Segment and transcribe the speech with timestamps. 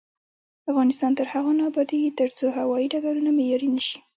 [0.71, 3.97] افغانستان تر هغو نه ابادیږي، ترڅو هوايي ډګرونه معیاري نشي.